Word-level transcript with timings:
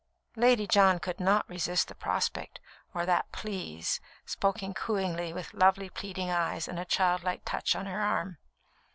Lady 0.35 0.65
John 0.65 0.97
could 0.97 1.19
not 1.19 1.47
resist 1.47 1.87
the 1.87 1.93
prospect, 1.93 2.59
or 2.91 3.05
that 3.05 3.31
"Please," 3.31 3.99
spoken 4.25 4.73
cooingly, 4.73 5.31
with 5.31 5.53
lovely, 5.53 5.91
pleading 5.91 6.31
eyes 6.31 6.67
and 6.67 6.79
a 6.79 6.85
childlike 6.85 7.43
touch 7.45 7.75
on 7.75 7.85
her 7.85 8.01
arm. 8.01 8.39